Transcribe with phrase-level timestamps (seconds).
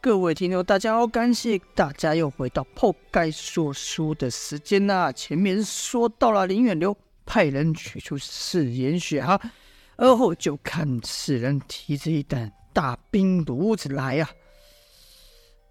[0.00, 9.40] 各位听众，大家好，感谢大家又回到破盖说书的时间呐、前面说到了林远流派人取出四眼血哈，
[9.96, 14.30] 而后就看四人提着一担大冰炉子来啊。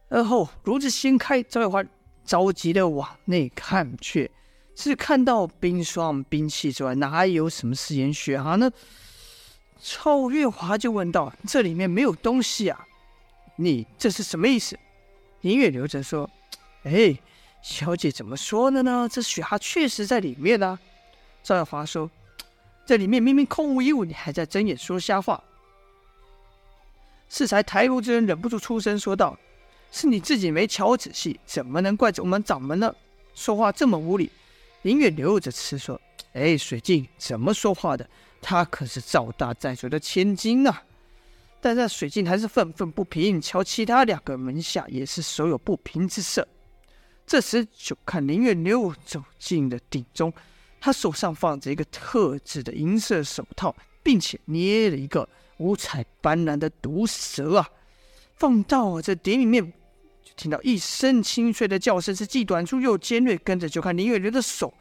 [0.10, 1.82] 而后炉子掀开，赵月华
[2.26, 4.30] 着急的往内看，去
[4.76, 8.70] 是看到冰霜兵器之外，哪有什么四眼雪蛤呢？
[9.80, 12.86] 赵月华就问道：“这里面没有东西啊？”
[13.60, 14.78] 你这是什么意思？
[15.42, 16.30] 林远流则说
[16.84, 17.18] ：“哎，
[17.62, 19.10] 小姐怎么说的呢？
[19.12, 20.78] 这雪蛤确实在里面呢、”
[21.44, 22.10] 赵月华说
[22.86, 25.44] ：“这里面明明空无一物，你还在睁眼说瞎话。”
[27.30, 29.38] 适才抬炉之人忍不住出声说道
[29.92, 32.96] ：“是你自己没瞧仔细，怎么能怪着我们掌门呢？
[33.34, 34.32] 说话这么无礼。”
[34.84, 36.00] 林远流着词说
[36.34, 38.08] ：“哎，水镜怎么说话的？
[38.42, 40.84] 他可是赵大寨主的千金、啊。”
[41.60, 46.48] 但在水镜还是愤愤不平，瞧其他两个门下也是手有不平之色。
[47.26, 50.32] 这时就看林月流走进了鼎中，
[50.80, 55.28] 他手上放着一个特制的银色手套，并且捏了一个
[55.58, 57.68] 五彩斑斓的毒蛇啊，
[58.36, 59.66] 放到这鼎里面，
[60.24, 63.36] 就听到一声清脆的叫声，是既短促又尖锐。
[63.36, 64.74] 跟着就看林月流的手，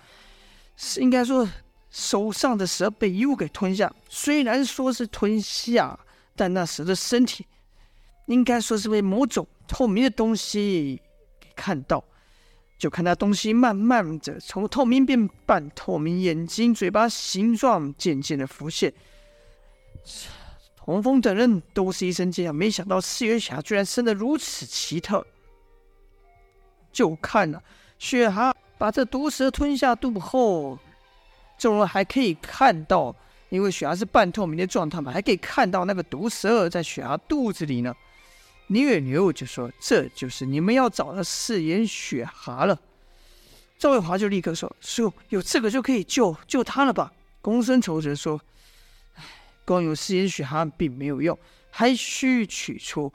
[0.76, 1.48] 是应该说
[1.90, 5.98] 手上的蛇被一物给吞下，虽然说是吞下。
[6.36, 7.46] 但那时的身体，
[8.26, 11.00] 应该说是被某种透明的东西
[11.40, 12.04] 给看到，
[12.78, 18.92] 就看那东西慢慢的从透明变半透明，眼睛、嘴巴形状渐渐的浮现。
[20.76, 25.26] 童风等人都是一声惊讶，没想到四月霞居然生得如此奇特。
[26.92, 27.62] 就看了、
[27.98, 30.78] 雪蛤把这毒蛇吞下肚后，
[31.58, 33.16] 众人还可以看到。
[33.48, 37.94] 因为雪蛤是半透明的状态嘛，还可以看到那个毒蛇在雪蛤肚子里呢。
[38.68, 42.76] 林远牛就说：“这就是你们要找的四眼雪蛤了。”
[43.78, 48.40] 赵卫华就立刻说：“叔，有这个就可以救救他了吧？”公孙仇则说
[49.14, 49.22] ：“唉，
[49.64, 51.38] 光有四眼雪蛤并没有用，
[51.70, 53.12] 还需取出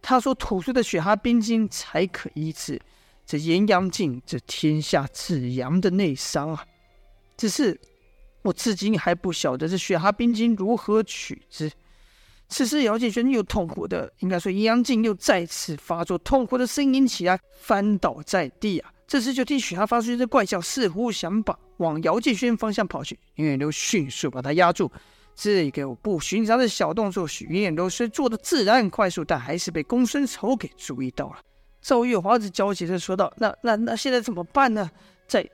[0.00, 2.80] 他所吐出的雪蛤冰晶，才可医治
[3.26, 6.64] 这炎阳镜这天下至阳的内伤啊。
[7.36, 7.78] 只是。”
[8.44, 11.70] 我至今还不晓得这雪蛤冰晶如何取之。
[12.46, 18.92] 此时，姚建轩又痛苦的，应该说阴阳镜又再次发作，痛苦的呻吟起来，翻倒在地啊！
[19.06, 23.18] 这时就听雪蛤发出一声怪叫，似乎想把往姚建轩方向跑去。
[23.36, 24.92] 林远流迅速把他压住，
[25.34, 31.38] 这个不寻常的小动作，许林远流虽做的自然快速，但还是被公孙丑给注意到了。
[31.80, 34.90] 赵月华子焦急的说道：“那、那、那现在怎么办呢？
[35.26, 35.48] 在……”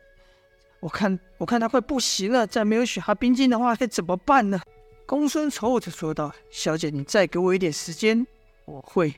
[0.80, 2.46] 我看，我看他快不行了。
[2.46, 4.58] 再没有雪蛤冰晶的话，该怎么办呢？
[5.06, 8.26] 公孙丑就说道：“小姐，你再给我一点时间，
[8.64, 9.14] 我会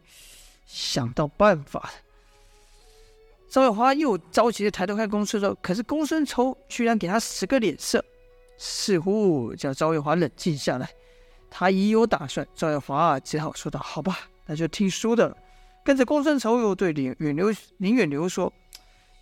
[0.66, 1.88] 想到办法的。”
[3.48, 8.04] 赵月华又着急的抬头看公孙丑，可是公孙丑居然给他使个脸色，
[8.58, 10.90] 似乎叫赵月华冷静下来。
[11.48, 15.36] 他已有打算，赵月华只好说道：“好吧，那就听叔的了。”
[15.84, 18.52] 跟着公孙丑又对林远流林远流说。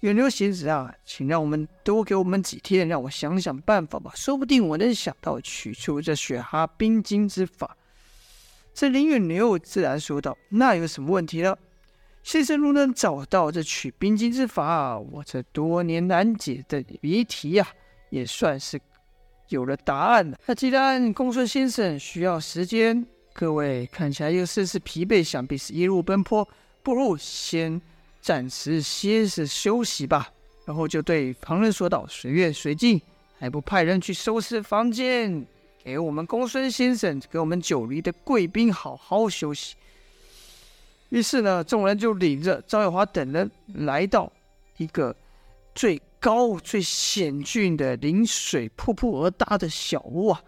[0.01, 4.11] 远流仙子啊，请让我们多给我们几天，让我想想办法吧。
[4.15, 7.77] 说不定我能想到取出这雪蛤冰晶之法。
[8.73, 11.55] 这林远流自然说道：“那有什么问题呢？
[12.23, 17.69] 先生如能找到这取冰晶之法，我这多年难解的谜题呀，
[18.09, 18.81] 也算是
[19.49, 20.39] 有了答案了。
[20.47, 26.49] 那既然公孙先生需要时间，各位看起来又甚是疲惫，想必是一路奔波，
[26.83, 27.79] 不如先。”
[28.21, 30.31] 暂时歇着休息吧，
[30.67, 33.01] 然后就对旁人说道：“随月、水镜，
[33.39, 35.47] 还不派人去收拾房间，
[35.83, 39.75] 给我们公孙先生，给我们九黎的贵宾好好休息。”
[41.09, 44.31] 于是呢，众人就领着赵月华等人来到
[44.77, 45.17] 一个
[45.75, 50.43] 最高、最险峻的临水瀑布而搭的小屋啊。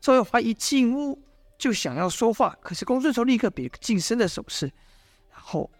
[0.00, 1.16] 赵月华一进屋
[1.58, 4.72] 就想要说话，可是公孙丑立刻比近身的手势，
[5.30, 5.70] 然后。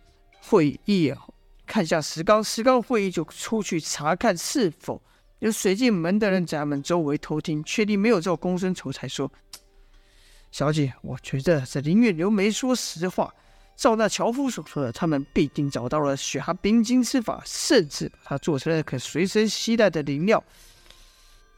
[0.45, 1.27] 会议啊，
[1.67, 5.01] 看向石刚，石刚会议就出去查看是否
[5.39, 9.31] 有水进门的人在他们周围偷听，确定没有之后，公孙丑才说
[10.51, 13.33] ：“小姐，我觉得这林月流没说实话。
[13.75, 20.43] 照那樵夫所说的，他们必定找到了雪蛤冰晶之法，甚至把它做成了可随身携带的灵药。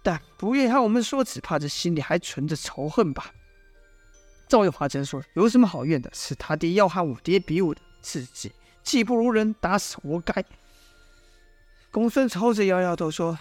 [0.02, 3.32] 但不愿和我们说，只怕这心里还存着仇恨吧。”
[4.46, 6.08] 赵月华则说：“有什么好怨的？
[6.14, 8.52] 是他爹要和我爹比武的，自己。”
[8.84, 10.44] 技不如人，打死活该。
[11.90, 13.38] 公孙丑着摇摇头说：“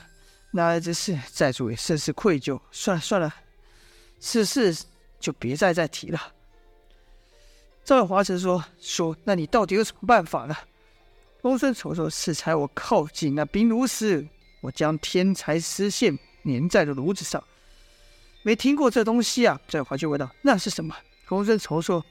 [0.51, 2.59] 那这事寨主也甚是愧疚。
[2.71, 3.35] 算了算了，
[4.19, 4.75] 此事
[5.19, 6.33] 就别再再提了。”
[7.83, 10.55] 赵月华则说：“说，那你到底有什么办法呢？”
[11.41, 14.25] 公孙丑说：“适才我靠近那冰炉时，
[14.61, 17.43] 我将天才丝线粘在了炉子上。
[18.43, 20.95] 没听过这东西啊？”赵月华就问道：“那是什么？”
[21.27, 22.05] 公孙丑说：“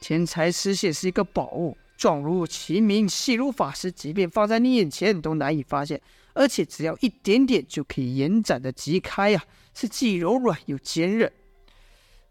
[0.00, 6.00] 天才丝线是一个宝物，状如其名，细如发丝，即便放在你眼前都难以发现，
[6.32, 9.44] 而且只要一点点就可以延展的极开呀、啊，
[9.74, 11.30] 是既柔软又坚韧。”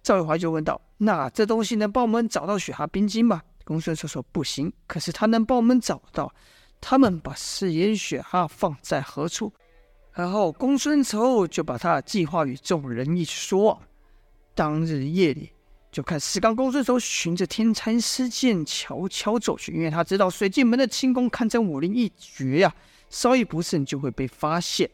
[0.01, 6.33] 赵玉华就问道：“那这东西能帮我们找到雪蛤冰晶吗？”公孙丑说：“不行，可是他能帮我们找到
[6.81, 9.53] 他们把誓言雪蛤放在何处。”
[10.15, 13.79] 然后公孙丑就把他的计划与众人一说。
[14.55, 15.51] 当日夜里，
[15.91, 22.75] 就看石刚、公孙丑循着天蚕丝线悄悄走去，因为他知道水镜门的轻功堪称武林一绝呀、
[23.09, 24.89] 稍一不慎就会被发现。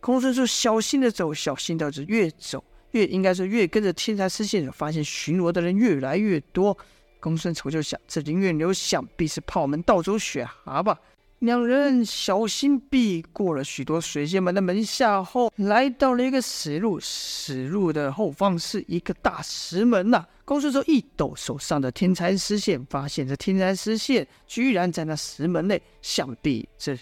[0.00, 2.62] 公孙丑小心的走，小心的走，越走。
[2.92, 6.76] 越应该是越跟着天蚕丝线，发现巡逻的人越来越多。
[7.20, 10.98] 公孙丑就想，这林远流想必是怕我们盗走雪蛤吧。
[11.40, 16.98] 两人小心避过了许多水仙门的门下后，来到了一个死路。
[16.98, 26.96] 死路的后方是一个大石门呐、公孙丑一抖手上的天才丝线，发现这天才丝线居然在那石门内，想必这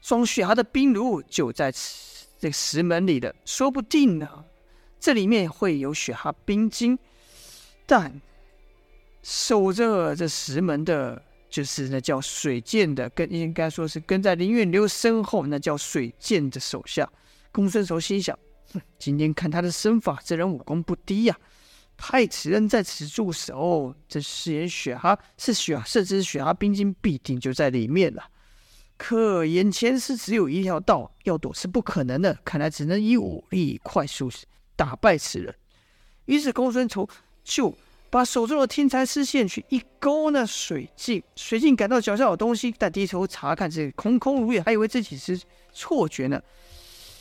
[0.00, 4.44] 装雪蛤的冰炉就在此这个石门里的，说不定呢。
[5.00, 6.98] 这里面会有雪蛤冰晶，
[7.84, 8.20] 但
[9.22, 11.22] 守着这石门的，
[11.56, 17.10] 就是那叫水剑的，跟应该说是跟在林远流身后，那叫水剑的手下。
[17.50, 18.38] 公孙丑心想：
[18.74, 21.96] 哼，今天看他的身法，这人武功不低呀、啊。
[21.96, 28.22] 派此人在此驻守，这誓言雪蛤是雪，甚至雪蛤冰晶必定就在里面了。
[28.98, 34.30] 可眼前是只有一条道，要躲是不可能的，看来只能以武力快速。
[34.76, 35.54] 打败此人，
[36.26, 37.08] 于是公孙仇
[37.42, 37.74] 就
[38.08, 45.40] 把手中的天才丝线去一勾那水镜，水镜感到脚下有东西，但低头查看这空空如也，还以为自己是
[45.72, 46.40] 错觉呢。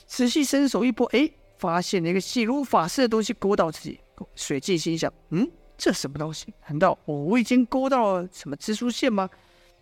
[0.07, 3.99] 仔细伸手一拨，哎，发现了一个细如发丝的东西勾到自己。
[4.35, 6.53] 水镜心想：嗯，这什么东西？
[6.67, 9.29] 难道我无意间勾到了什么蜘蛛线吗？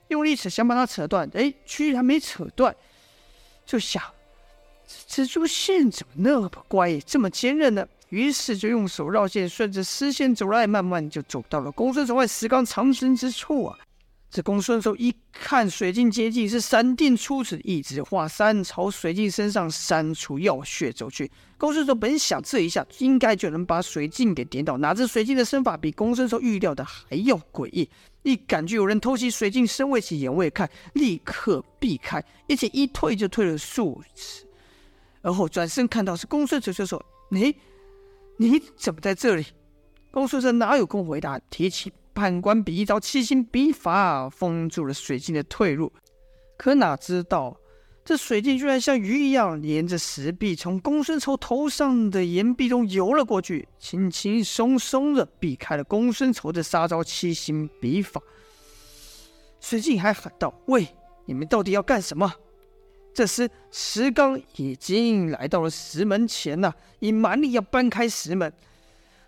[0.07, 2.75] 用力扯，想把它扯断，哎，居然没扯断，
[3.65, 4.01] 就想。
[5.07, 7.87] 蜘蛛线怎么那么乖，这么坚韧呢？
[8.13, 13.75] 于是就用手绕线，顺着丝线走来，慢慢就走到了公孙丑和石刚藏身之处啊！
[14.29, 21.31] 这公孙丑一看水镜接近，是闪电出此，一指化山朝水镜身上三处要穴走去。
[21.57, 27.89] 公孙丑本想这一下应该就能把水镜给点倒，哪知水镜的身法比公孙丑预料的还要诡异。
[28.21, 34.45] 一感觉有人偷袭水镜，身未起眼未看，立刻避开，而且一退就退了数尺。
[35.23, 37.55] 而后转身看到是公孙丑，就说：“你
[38.37, 39.45] 你怎么在这里？”
[40.11, 45.91] 公孙胜哪有空回答，提起判官笔一招七星笔法封住了水镜的退路。
[46.55, 47.57] 可哪知道
[48.05, 58.21] 这水镜居然像鱼一样沿着石壁从公孙丑头上的岩壁中游了过去，轻轻松松的避开了公孙丑的杀招七星笔法。
[59.59, 60.87] 水镜还喊道：“喂，
[61.25, 62.31] 你们到底要干什么？”
[63.13, 68.51] 这时，石刚已经来到了石门前了，以蛮力要搬开石门。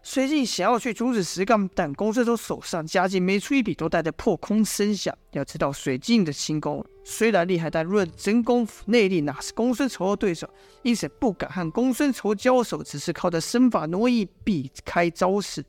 [0.02, 5.16] 水镜想要去阻止石刚，但公孙丑手上夹紧每出一笔都带着破空声响。
[5.32, 10.48] 要知道，水镜的轻功虽然厉害，但论真功夫内力，哪是公孙丑的对手？
[10.84, 15.66] 因此不敢和公孙丑交手，只是靠着身法挪移避开招式。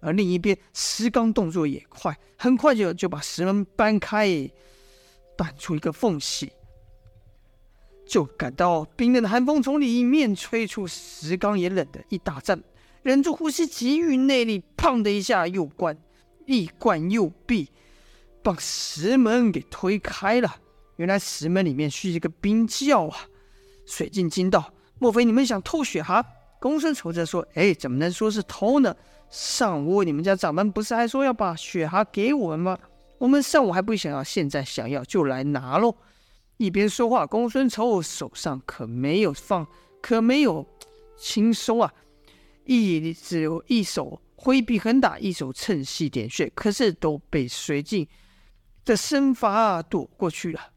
[0.00, 4.50] 而另一边，石刚动作也快，很快就就把石门搬开，
[5.36, 6.52] 搬出一个缝隙。
[8.12, 12.62] 就感到冰冷的寒风从里面吹出，石刚也冷得一大颤，
[13.02, 15.96] 忍住呼吸，急于内力，砰的一下又关，
[16.44, 17.70] 一关又闭，
[18.42, 20.56] 把石门给推开了。
[20.96, 23.16] 原来石门里面是一个冰窖啊！
[23.86, 26.22] 水镜惊道：“莫非你们想偷雪蛤？”
[26.60, 28.94] 公孙丑则说：“哎，怎么能说是偷呢？
[29.30, 32.78] 上午你们家掌门不是还说要把雪蛤给我们吗？
[33.16, 35.96] 我们上午还不想要，现在想要就来拿喽。”
[36.62, 39.66] 一边说话，公孙丑手上可没有放，
[40.00, 40.64] 可没有
[41.16, 41.92] 轻松啊！
[42.64, 48.06] 一只有一手挥臂横打，一手趁隙点穴，可是都被随进
[48.84, 50.70] 的身法躲过去了。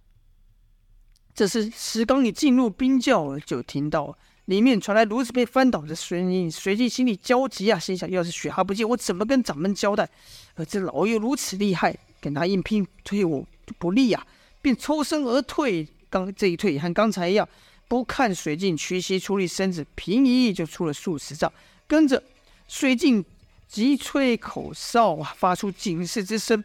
[1.36, 6.50] 这时石刚一进入冰窖，就听到里面传来炉子被翻倒的声音。
[6.50, 10.10] 随即心里焦急啊，心想：要是雪蛤不见，我怎么跟掌门交代？
[10.56, 13.46] 而这老爷如此厉害，跟他硬拼，对我
[13.78, 14.35] 不利呀、啊。
[14.66, 17.48] 便抽身而退，刚这一退和刚才一样，
[17.88, 21.54] 不看水镜，屈膝出力，身子平移就出了数十丈，
[21.86, 22.24] 跟着
[22.68, 23.24] 水镜
[23.68, 26.64] 急吹口哨啊，发出警示之声。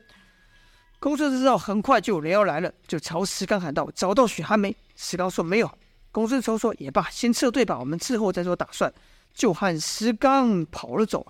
[0.98, 5.70] 公孙知道很快就有人要来了，就朝石刚喊道：“找到许寒没？”石刚说：“没有。”
[6.10, 8.90] 公孙仇说：“也罢，先撤退吧，我们之后再做打算。”
[9.34, 11.26] 就和石刚跑了走。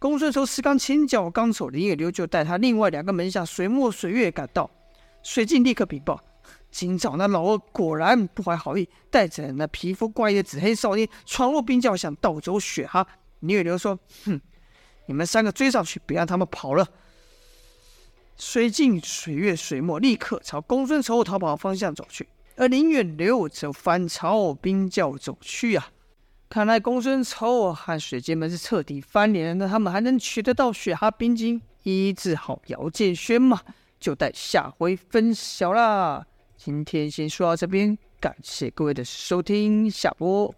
[0.00, 4.68] 公孙仇、石刚前脚刚走，林远流就带他另外两个门下水墨、水月赶到。
[5.22, 6.20] 水镜立刻禀报：
[6.70, 13.06] 今早那老二果然不怀好意，带着那皮肤怪异的紫黑少年闯入冰窖，想盗走血哈。
[13.40, 14.40] 林远流说：“哼，
[15.06, 16.88] 你们三个追上去，别让他们跑了。”
[18.36, 22.28] 水镜、水月、水墨立刻朝公孙仇逃跑的方向走去。
[22.56, 25.88] 而林远流则反朝冰窖走去啊！
[26.48, 29.54] 看来公孙仇和水剑们是彻底翻脸了。
[29.54, 33.62] 那他们还能取得到雪蛤冰晶，医治好姚建轩吗？
[34.02, 36.26] 就待下回分晓啦！
[36.56, 40.52] 今天先说到这边，感谢各位的收听，下播。